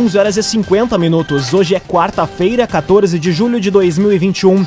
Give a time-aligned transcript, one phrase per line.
[0.00, 1.52] 11 horas e 50 minutos.
[1.52, 4.64] Hoje é quarta-feira, 14 de julho de 2021.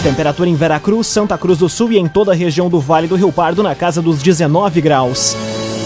[0.00, 3.16] Temperatura em Veracruz, Santa Cruz do Sul e em toda a região do Vale do
[3.16, 5.36] Rio Pardo na casa dos 19 graus.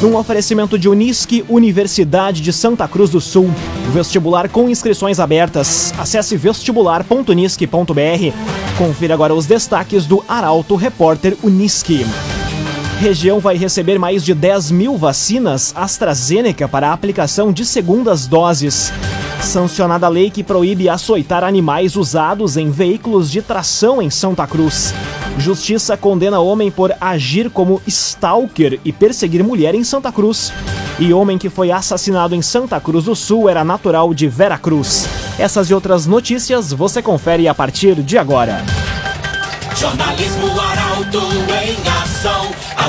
[0.03, 3.51] Num oferecimento de Unisque, Universidade de Santa Cruz do Sul.
[3.91, 5.95] Vestibular com inscrições abertas.
[5.99, 8.77] Acesse vestibular.unisque.br.
[8.77, 12.05] Confira agora os destaques do Arauto Repórter Unisque
[13.01, 18.93] região vai receber mais de 10 mil vacinas AstraZeneca para aplicação de segundas doses.
[19.41, 24.93] Sancionada a lei que proíbe açoitar animais usados em veículos de tração em Santa Cruz.
[25.39, 30.53] Justiça condena homem por agir como stalker e perseguir mulher em Santa Cruz.
[30.99, 35.09] E homem que foi assassinado em Santa Cruz do Sul era natural de Veracruz.
[35.39, 38.63] Essas e outras notícias você confere a partir de agora.
[39.75, 41.70] Jornalismo Arauto em.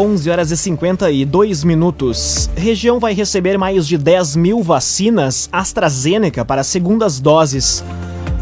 [0.00, 2.48] 11 horas e 52 minutos.
[2.56, 7.84] Região vai receber mais de 10 mil vacinas AstraZeneca para segundas doses.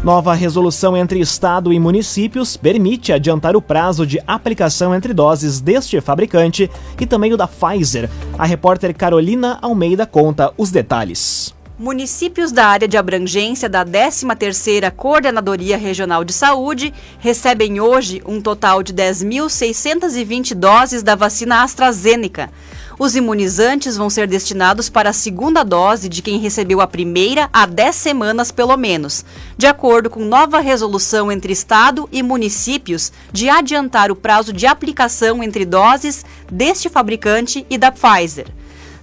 [0.01, 5.99] Nova resolução entre Estado e municípios permite adiantar o prazo de aplicação entre doses deste
[5.99, 8.09] fabricante e também o da Pfizer.
[8.37, 11.53] A repórter Carolina Almeida conta os detalhes.
[11.79, 18.83] Municípios da área de abrangência da 13ª Coordenadoria Regional de Saúde recebem hoje um total
[18.83, 22.51] de 10.620 doses da vacina AstraZeneca.
[22.99, 27.65] Os imunizantes vão ser destinados para a segunda dose de quem recebeu a primeira há
[27.65, 29.23] 10 semanas pelo menos,
[29.57, 35.41] de acordo com nova resolução entre Estado e municípios de adiantar o prazo de aplicação
[35.41, 38.47] entre doses deste fabricante e da Pfizer.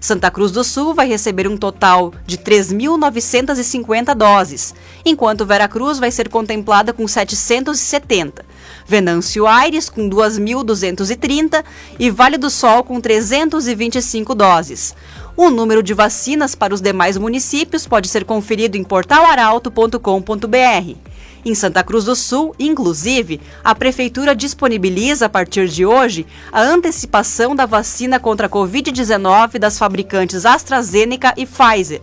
[0.06, 4.72] Santa Cruz do Sul vai receber um total de 3.950 doses,
[5.04, 8.44] enquanto Veracruz vai ser contemplada com 770.
[8.86, 11.64] Venâncio Aires com 2.230
[11.98, 14.94] e Vale do Sol com 325 doses.
[15.36, 21.15] O número de vacinas para os demais municípios pode ser conferido em portalaralto.com.br.
[21.46, 27.54] Em Santa Cruz do Sul, inclusive, a Prefeitura disponibiliza a partir de hoje a antecipação
[27.54, 32.02] da vacina contra a Covid-19 das fabricantes AstraZeneca e Pfizer.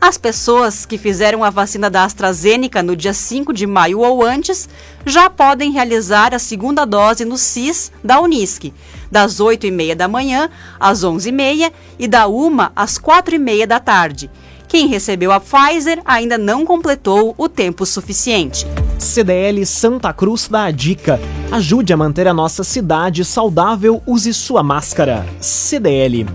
[0.00, 4.68] As pessoas que fizeram a vacina da AstraZeneca no dia 5 de maio ou antes
[5.04, 8.72] já podem realizar a segunda dose no CIS da Unisc,
[9.10, 14.30] das 8h30 da manhã às 11h30 e da 1 às 4h30 da tarde.
[14.74, 18.66] Quem recebeu a Pfizer ainda não completou o tempo suficiente.
[18.98, 21.20] CDL Santa Cruz dá a dica.
[21.52, 25.24] Ajude a manter a nossa cidade saudável, use sua máscara.
[25.40, 26.26] CDL.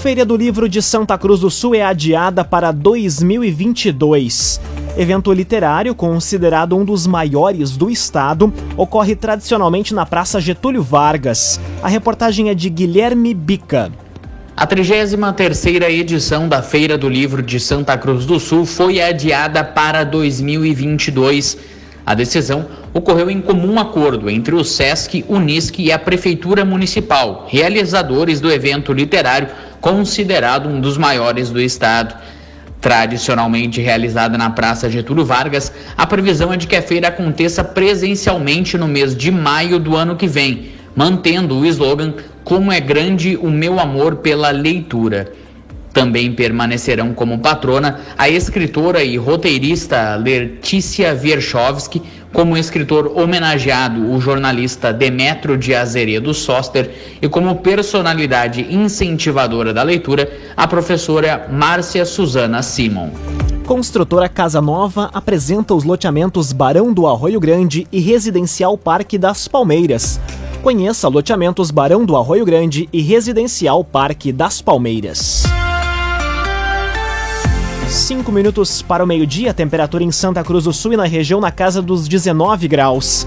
[0.00, 4.60] Feira do Livro de Santa Cruz do Sul é adiada para 2022.
[4.96, 11.58] Evento literário, considerado um dos maiores do estado, ocorre tradicionalmente na Praça Getúlio Vargas.
[11.82, 13.90] A reportagem é de Guilherme Bica.
[14.56, 20.04] A 33ª edição da Feira do Livro de Santa Cruz do Sul foi adiada para
[20.04, 21.58] 2022.
[22.06, 28.40] A decisão ocorreu em comum acordo entre o SESC, Unisc e a Prefeitura Municipal, realizadores
[28.40, 29.48] do evento literário
[29.80, 32.14] considerado um dos maiores do estado.
[32.80, 38.78] Tradicionalmente realizada na Praça Getúlio Vargas, a previsão é de que a feira aconteça presencialmente
[38.78, 42.14] no mês de maio do ano que vem, mantendo o slogan
[42.44, 45.32] como é grande o meu amor pela leitura.
[45.92, 54.92] Também permanecerão como patrona a escritora e roteirista Letícia Wierchowski, como escritor homenageado o jornalista
[54.92, 56.90] Demetrio de Azeredo Soster
[57.22, 63.10] e como personalidade incentivadora da leitura a professora Márcia Suzana Simon.
[63.64, 70.20] Construtora Casa Nova apresenta os loteamentos Barão do Arroio Grande e Residencial Parque das Palmeiras.
[70.64, 75.42] Conheça loteamentos Barão do Arroio Grande e Residencial Parque das Palmeiras.
[77.86, 81.52] Cinco minutos para o meio-dia, temperatura em Santa Cruz do Sul e na região na
[81.52, 83.26] casa dos 19 graus.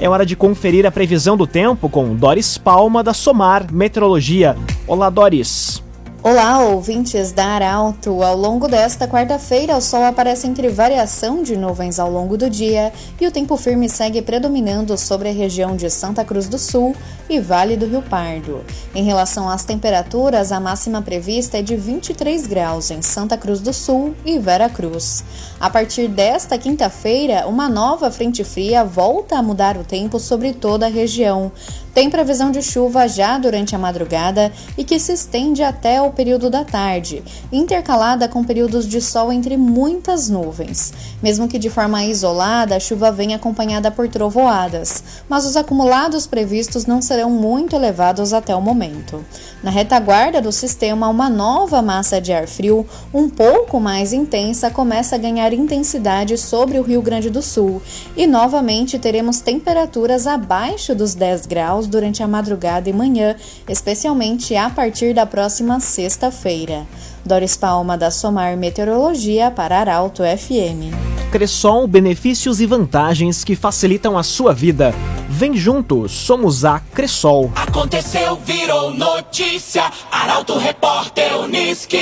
[0.00, 4.56] É hora de conferir a previsão do tempo com Doris Palma da Somar Meteorologia.
[4.86, 5.82] Olá, Doris.
[6.30, 8.22] Olá, ouvintes da Arauto.
[8.22, 12.92] Ao longo desta quarta-feira, o sol aparece entre variação de nuvens ao longo do dia
[13.18, 16.94] e o tempo firme segue predominando sobre a região de Santa Cruz do Sul
[17.30, 18.62] e Vale do Rio Pardo.
[18.94, 23.72] Em relação às temperaturas, a máxima prevista é de 23 graus em Santa Cruz do
[23.72, 25.24] Sul e Vera Cruz.
[25.58, 30.84] A partir desta quinta-feira, uma nova frente fria volta a mudar o tempo sobre toda
[30.84, 31.50] a região.
[31.94, 36.50] Tem previsão de chuva já durante a madrugada e que se estende até o período
[36.50, 37.22] da tarde,
[37.52, 40.92] intercalada com períodos de sol entre muitas nuvens.
[41.22, 46.86] Mesmo que de forma isolada, a chuva vem acompanhada por trovoadas, mas os acumulados previstos
[46.86, 49.24] não serão muito elevados até o momento.
[49.62, 55.14] Na retaguarda do sistema, uma nova massa de ar frio, um pouco mais intensa, começa
[55.14, 57.80] a ganhar intensidade sobre o Rio Grande do Sul
[58.16, 63.36] e novamente teremos temperaturas abaixo dos 10 graus durante a madrugada e manhã,
[63.68, 66.86] especialmente a partir da próxima sexta-feira.
[67.26, 70.94] Doris Palma, da Somar Meteorologia, para Arauto FM.
[71.32, 74.94] Cressol, benefícios e vantagens que facilitam a sua vida.
[75.28, 77.50] Vem junto, somos a Cressol.
[77.56, 79.90] Aconteceu, virou notícia.
[80.12, 81.98] Arauto Repórter Uniski.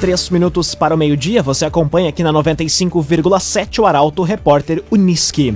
[0.00, 5.54] Três minutos para o meio-dia, você acompanha aqui na 95,7 o Arauto Repórter Uniski.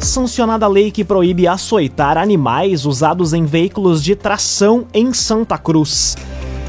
[0.00, 6.16] Sancionada a lei que proíbe açoitar animais usados em veículos de tração em Santa Cruz.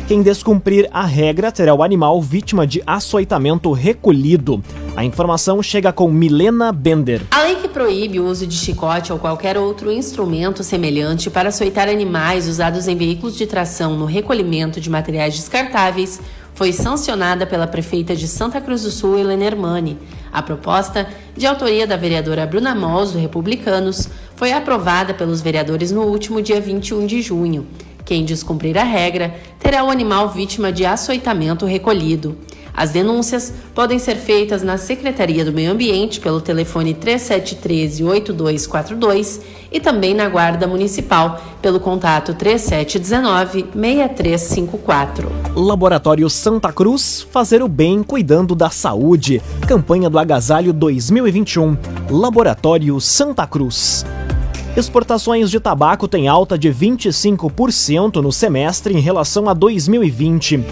[0.05, 4.61] Quem descumprir a regra terá o animal vítima de açoitamento recolhido.
[4.97, 7.21] A informação chega com Milena Bender.
[7.31, 11.87] A lei que proíbe o uso de chicote ou qualquer outro instrumento semelhante para açoitar
[11.87, 16.19] animais usados em veículos de tração no recolhimento de materiais descartáveis
[16.61, 19.97] foi sancionada pela prefeita de Santa Cruz do Sul, Helena Hermani.
[20.31, 26.03] A proposta, de autoria da vereadora Bruna Mols, do Republicanos, foi aprovada pelos vereadores no
[26.03, 27.65] último dia 21 de junho.
[28.05, 32.37] Quem descumprir a regra terá o animal vítima de açoitamento recolhido.
[32.73, 39.41] As denúncias podem ser feitas na Secretaria do Meio Ambiente pelo telefone 3713-8242
[39.71, 45.29] e também na Guarda Municipal pelo contato 3719-6354.
[45.55, 49.41] Laboratório Santa Cruz, fazer o bem cuidando da saúde.
[49.67, 51.77] Campanha do Agasalho 2021.
[52.09, 54.03] Laboratório Santa Cruz.
[54.75, 60.63] Exportações de tabaco têm alta de 25% no semestre em relação a 2020.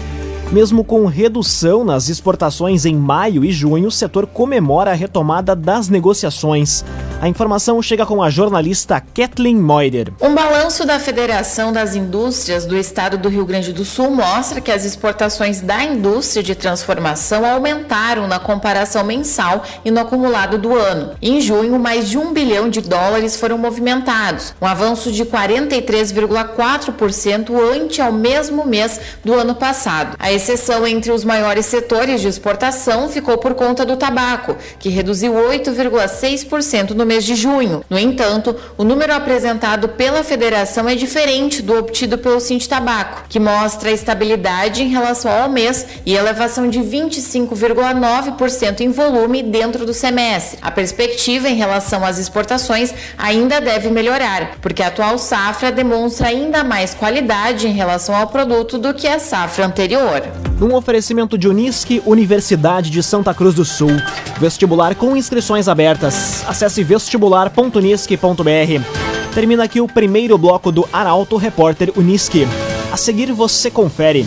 [0.52, 5.88] Mesmo com redução nas exportações em maio e junho, o setor comemora a retomada das
[5.88, 6.84] negociações.
[7.20, 10.10] A informação chega com a jornalista Kathleen Moider.
[10.22, 14.72] Um balanço da Federação das Indústrias do Estado do Rio Grande do Sul mostra que
[14.72, 21.10] as exportações da indústria de transformação aumentaram na comparação mensal e no acumulado do ano.
[21.20, 28.00] Em junho, mais de um bilhão de dólares foram movimentados, um avanço de 43,4% ante
[28.00, 30.16] ao mesmo mês do ano passado.
[30.18, 35.34] A exceção entre os maiores setores de exportação ficou por conta do tabaco, que reduziu
[35.34, 37.82] 8,6% no mês de junho.
[37.90, 43.40] No entanto, o número apresentado pela federação é diferente do obtido pelo Cinti Tabaco, que
[43.40, 50.60] mostra estabilidade em relação ao mês e elevação de 25,9% em volume dentro do semestre.
[50.62, 56.62] A perspectiva em relação às exportações ainda deve melhorar, porque a atual safra demonstra ainda
[56.62, 60.22] mais qualidade em relação ao produto do que a safra anterior.
[60.60, 63.92] Um oferecimento de Unisque, Universidade de Santa Cruz do Sul.
[64.38, 66.44] Vestibular com inscrições abertas.
[66.46, 69.34] Acesse vestibular.unisque.br.
[69.34, 72.46] Termina aqui o primeiro bloco do Arauto Repórter Unisque.
[72.92, 74.26] A seguir você confere.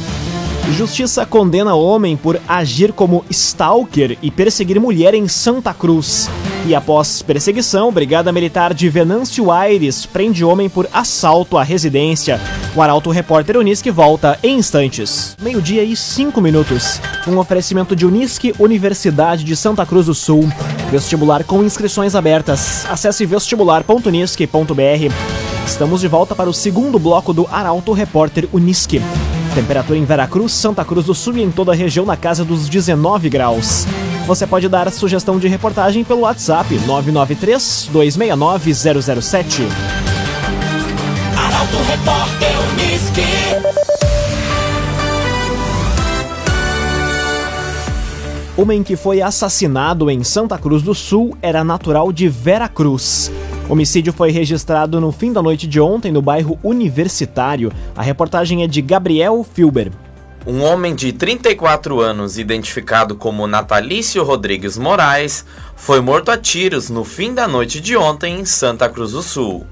[0.72, 6.30] Justiça condena homem por agir como stalker e perseguir mulher em Santa Cruz.
[6.66, 12.40] E após perseguição, Brigada Militar de Venâncio Aires prende homem por assalto à residência.
[12.74, 15.36] O Arauto Repórter Unisque volta em instantes.
[15.42, 17.02] Meio-dia e cinco minutos.
[17.28, 20.50] Um oferecimento de Unisque, Universidade de Santa Cruz do Sul.
[20.90, 22.86] Vestibular com inscrições abertas.
[22.90, 25.14] Acesse vestibular.unisque.br.
[25.68, 29.02] Estamos de volta para o segundo bloco do Arauto Repórter Unisque.
[29.54, 32.70] Temperatura em Veracruz, Santa Cruz do Sul e em toda a região na casa dos
[32.70, 33.86] 19 graus.
[34.26, 38.74] Você pode dar sugestão de reportagem pelo WhatsApp 993 269
[39.12, 39.64] 007.
[41.38, 43.22] Arauto Repórter Uniski.
[48.56, 53.30] Homem que foi assassinado em Santa Cruz do Sul era natural de Veracruz.
[53.68, 57.74] O homicídio foi registrado no fim da noite de ontem no bairro Universitário.
[57.94, 59.92] A reportagem é de Gabriel Filber.
[60.46, 67.06] Um homem de 34 anos, identificado como Natalício Rodrigues Moraes, foi morto a tiros no
[67.06, 69.66] fim da noite de ontem em Santa Cruz do Sul.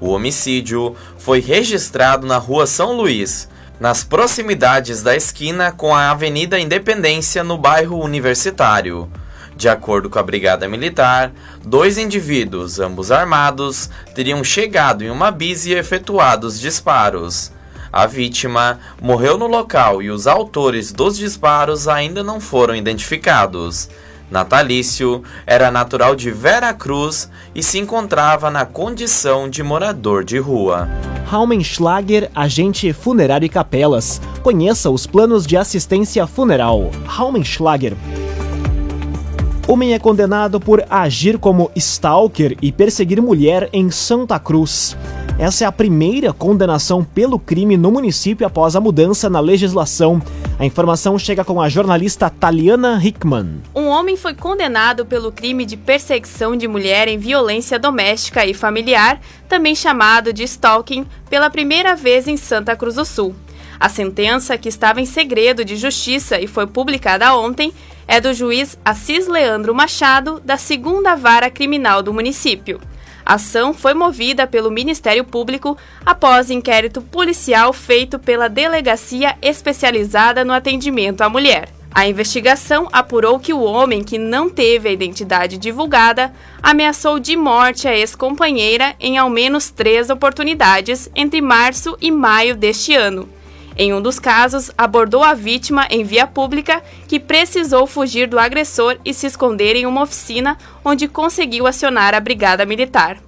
[0.00, 6.58] O homicídio foi registrado na rua São Luís, nas proximidades da esquina com a Avenida
[6.58, 9.10] Independência, no bairro Universitário.
[9.54, 15.66] De acordo com a Brigada Militar, dois indivíduos, ambos armados, teriam chegado em uma bis
[15.66, 17.52] e efetuado os disparos.
[17.96, 23.88] A vítima morreu no local e os autores dos disparos ainda não foram identificados.
[24.28, 30.88] Natalício era natural de Vera Cruz e se encontrava na condição de morador de rua.
[31.26, 34.20] Raumenschlager, agente funerário e capelas.
[34.42, 36.90] Conheça os planos de assistência funeral.
[37.06, 37.94] Raumenschlager.
[39.68, 44.96] Homem é condenado por agir como stalker e perseguir mulher em Santa Cruz.
[45.36, 50.22] Essa é a primeira condenação pelo crime no município após a mudança na legislação.
[50.60, 53.60] A informação chega com a jornalista Taliana Hickman.
[53.74, 59.20] Um homem foi condenado pelo crime de perseguição de mulher em violência doméstica e familiar,
[59.48, 63.34] também chamado de stalking, pela primeira vez em Santa Cruz do Sul.
[63.80, 67.72] A sentença, que estava em segredo de justiça e foi publicada ontem,
[68.06, 72.80] é do juiz Assis Leandro Machado, da segunda vara criminal do município.
[73.26, 80.52] A ação foi movida pelo Ministério Público após inquérito policial feito pela Delegacia Especializada no
[80.52, 81.70] Atendimento à Mulher.
[81.94, 87.86] A investigação apurou que o homem, que não teve a identidade divulgada, ameaçou de morte
[87.86, 93.28] a ex-companheira em ao menos três oportunidades entre março e maio deste ano.
[93.76, 98.96] Em um dos casos, abordou a vítima em via pública, que precisou fugir do agressor
[99.04, 103.18] e se esconder em uma oficina, onde conseguiu acionar a brigada militar.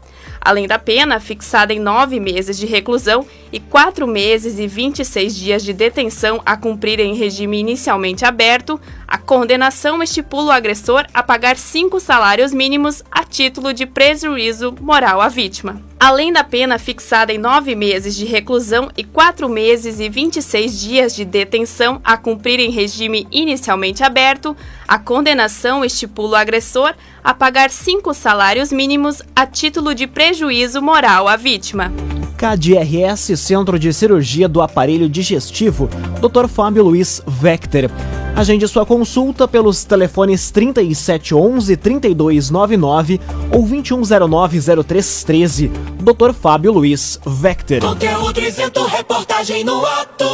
[0.41, 3.27] Além da pena, fixada em nove meses de reclusão
[3.57, 9.17] e quatro meses e 26 dias de detenção a cumprir em regime inicialmente aberto, a
[9.17, 15.29] condenação estipula o agressor a pagar cinco salários mínimos a título de prejuízo moral à
[15.29, 15.83] vítima.
[15.99, 21.17] Além da pena fixada em nove meses de reclusão e quatro meses e 26 dias
[21.17, 24.55] de detenção a cumprir em regime inicialmente aberto,
[24.87, 26.95] a condenação estipula o agressor
[27.25, 31.91] a pagar cinco salários mínimos a título de prejuízo moral à vítima.
[32.37, 35.89] KDRS Centro de Cirurgia do Aparelho Digestivo,
[36.21, 36.49] Dr.
[36.49, 37.91] Fábio Luiz Vector.
[38.37, 43.19] Agende sua consulta pelos telefones 3711-3299
[43.51, 45.71] ou 2109-0313.
[45.99, 46.35] Dr.
[46.35, 47.81] Fábio Luiz Vector.
[47.81, 50.27] Conteúdo isento, reportagem no ato.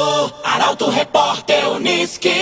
[0.42, 2.34] Arauto Repórter Uniski.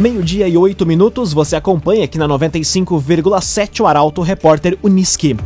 [0.00, 5.36] Meio-dia e oito minutos, você acompanha aqui na 95,7 o Arauto Repórter Uniski.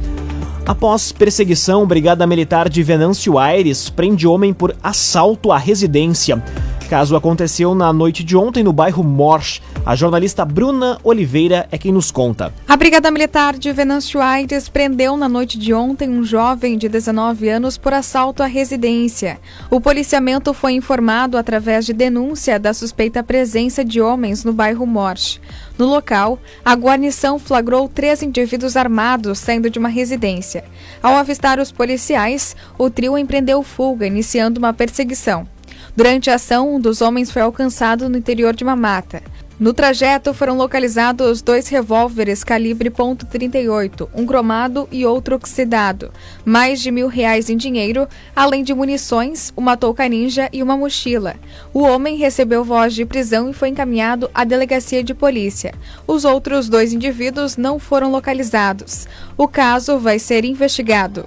[0.64, 6.40] Após perseguição, Brigada Militar de Venâncio Aires prende homem por assalto à residência.
[6.88, 9.60] Caso aconteceu na noite de ontem no bairro Morsch.
[9.86, 12.52] A jornalista Bruna Oliveira é quem nos conta.
[12.68, 17.48] A Brigada Militar de Venâncio Aires prendeu na noite de ontem um jovem de 19
[17.48, 19.40] anos por assalto à residência.
[19.70, 25.40] O policiamento foi informado através de denúncia da suspeita presença de homens no bairro Morsch.
[25.78, 30.64] No local, a guarnição flagrou três indivíduos armados saindo de uma residência.
[31.02, 35.53] Ao avistar os policiais, o trio empreendeu fuga, iniciando uma perseguição.
[35.96, 39.22] Durante a ação, um dos homens foi alcançado no interior de uma mata.
[39.58, 46.10] No trajeto foram localizados dois revólveres calibre .38, um cromado e outro oxidado,
[46.44, 51.36] mais de mil reais em dinheiro, além de munições, uma touca ninja e uma mochila.
[51.72, 55.72] O homem recebeu voz de prisão e foi encaminhado à delegacia de polícia.
[56.04, 59.06] Os outros dois indivíduos não foram localizados.
[59.36, 61.24] O caso vai ser investigado.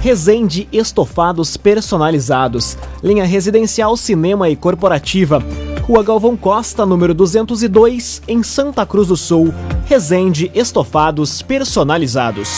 [0.00, 5.42] Resende Estofados Personalizados, linha residencial, cinema e corporativa.
[5.82, 9.52] Rua Galvão Costa, número 202, em Santa Cruz do Sul.
[9.86, 12.48] Resende Estofados Personalizados.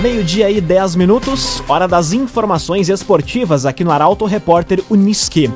[0.00, 5.50] Meio-dia e 10 minutos, hora das informações esportivas aqui no Arauto Repórter Uniski.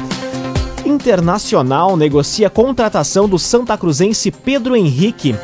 [0.84, 5.36] Internacional negocia contratação do Santa Cruzense Pedro Henrique.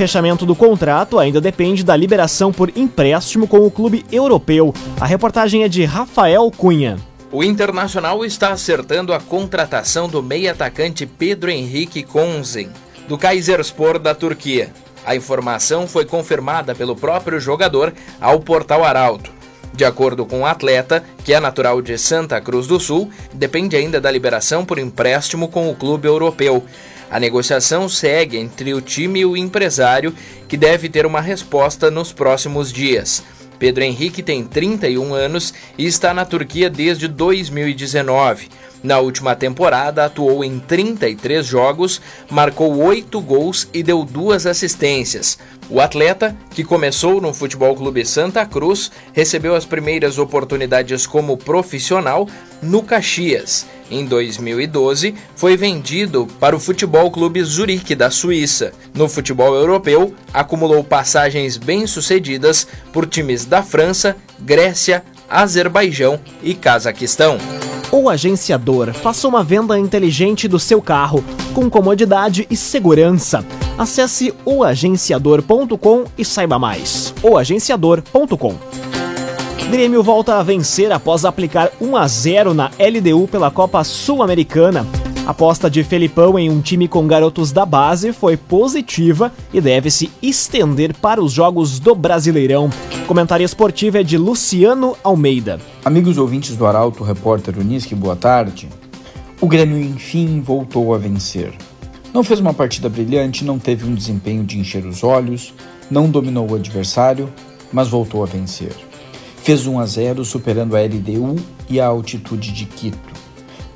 [0.00, 4.72] Fechamento do contrato ainda depende da liberação por empréstimo com o clube europeu.
[4.98, 6.96] A reportagem é de Rafael Cunha.
[7.30, 12.70] O Internacional está acertando a contratação do meio-atacante Pedro Henrique Konzen,
[13.06, 14.72] do Kayserispor da Turquia.
[15.04, 19.30] A informação foi confirmada pelo próprio jogador ao portal Arauto.
[19.74, 24.00] De acordo com o atleta, que é natural de Santa Cruz do Sul, depende ainda
[24.00, 26.64] da liberação por empréstimo com o clube europeu.
[27.10, 30.14] A negociação segue entre o time e o empresário,
[30.48, 33.24] que deve ter uma resposta nos próximos dias.
[33.58, 38.48] Pedro Henrique tem 31 anos e está na Turquia desde 2019.
[38.82, 45.38] Na última temporada, atuou em 33 jogos, marcou 8 gols e deu duas assistências.
[45.68, 52.26] O atleta, que começou no Futebol Clube Santa Cruz, recebeu as primeiras oportunidades como profissional
[52.62, 53.66] no Caxias.
[53.90, 58.72] Em 2012, foi vendido para o Futebol Clube Zurique da Suíça.
[58.94, 67.38] No futebol europeu, acumulou passagens bem-sucedidas por times da França, Grécia, Azerbaijão e Cazaquistão.
[67.92, 73.44] O agenciador faça uma venda inteligente do seu carro com comodidade e segurança.
[73.78, 77.14] Acesse oagenciador.com e saiba mais.
[77.22, 78.54] oagenciador.com
[79.70, 84.84] Grêmio volta a vencer após aplicar 1 a 0 na LDU pela Copa Sul-Americana.
[85.30, 89.88] A aposta de Felipão em um time com garotos da base foi positiva e deve
[89.88, 92.68] se estender para os jogos do Brasileirão.
[93.06, 95.60] Comentário esportivo é de Luciano Almeida.
[95.84, 98.68] Amigos ouvintes do Arauto, repórter Unisque, boa tarde.
[99.40, 101.52] O Grêmio enfim voltou a vencer.
[102.12, 105.54] Não fez uma partida brilhante, não teve um desempenho de encher os olhos,
[105.88, 107.32] não dominou o adversário,
[107.72, 108.74] mas voltou a vencer.
[109.44, 111.36] Fez 1 a 0, superando a LDU
[111.68, 113.20] e a altitude de Quito.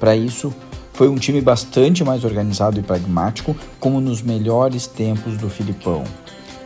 [0.00, 0.52] Para isso,
[0.94, 6.04] foi um time bastante mais organizado e pragmático, como nos melhores tempos do Filipão.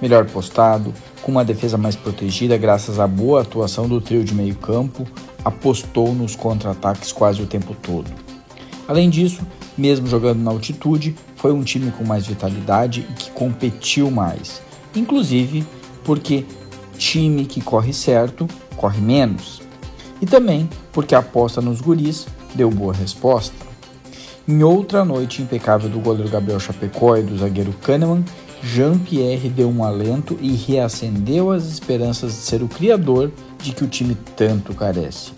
[0.01, 5.07] Melhor postado, com uma defesa mais protegida graças à boa atuação do trio de meio-campo,
[5.45, 8.09] apostou nos contra-ataques quase o tempo todo.
[8.87, 9.43] Além disso,
[9.77, 14.63] mesmo jogando na altitude, foi um time com mais vitalidade e que competiu mais,
[14.95, 15.67] inclusive
[16.05, 16.45] porque
[16.97, 19.61] time que corre certo corre menos.
[20.23, 23.68] E também porque a aposta nos guris deu boa resposta.
[24.49, 28.25] Em outra noite impecável do goleiro Gabriel Chapecó e do zagueiro Kahneman,
[28.63, 33.87] Jean-Pierre deu um alento e reacendeu as esperanças de ser o criador de que o
[33.87, 35.33] time tanto carece.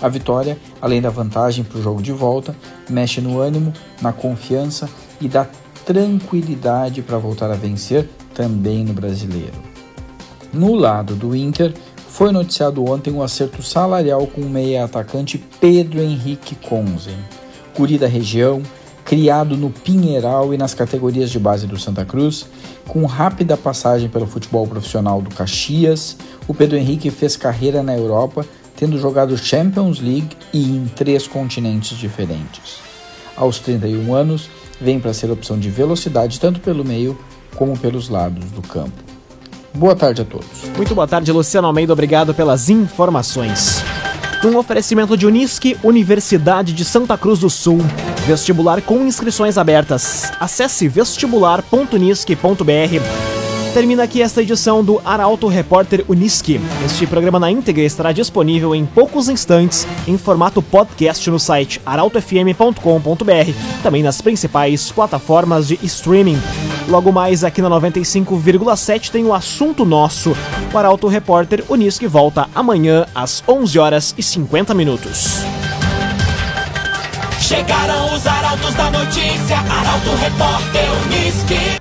[0.00, 2.56] A vitória, além da vantagem para o jogo de volta,
[2.88, 4.88] mexe no ânimo, na confiança
[5.20, 5.46] e dá
[5.84, 9.52] tranquilidade para voltar a vencer também no brasileiro.
[10.50, 11.74] No lado do Inter,
[12.08, 17.18] foi noticiado ontem um acerto salarial com o meia atacante Pedro Henrique Conzen,
[17.76, 18.62] guri da região,
[19.04, 22.46] criado no Pinheiral e nas categorias de base do Santa Cruz,
[22.88, 26.16] com rápida passagem pelo futebol profissional do Caxias,
[26.48, 31.96] o Pedro Henrique fez carreira na Europa, tendo jogado Champions League e em três continentes
[31.96, 32.78] diferentes.
[33.36, 34.48] Aos 31 anos,
[34.80, 37.18] vem para ser opção de velocidade tanto pelo meio
[37.54, 39.02] como pelos lados do campo.
[39.72, 40.46] Boa tarde a todos.
[40.76, 41.92] Muito boa tarde, Luciano Almeida.
[41.92, 43.82] Obrigado pelas informações.
[44.42, 47.78] Um oferecimento de Unisque, Universidade de Santa Cruz do Sul.
[48.26, 50.32] Vestibular com inscrições abertas.
[50.40, 53.74] Acesse vestibular.unisque.br.
[53.74, 56.60] Termina aqui esta edição do Arauto Repórter Unisque.
[56.86, 63.82] Este programa na íntegra estará disponível em poucos instantes em formato podcast no site arautofm.com.br,
[63.82, 66.38] também nas principais plataformas de streaming.
[66.88, 70.36] Logo mais aqui na 95,7 tem o assunto nosso.
[70.72, 75.42] O Arauto Repórter Unisque volta amanhã às 11 horas e 50 minutos.
[77.40, 81.74] Chegaram os arautos da notícia, Arauto Repórter Unisque.